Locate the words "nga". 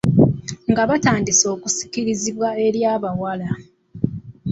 0.71-0.83